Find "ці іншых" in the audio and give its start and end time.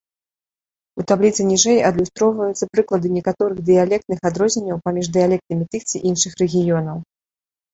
5.93-6.33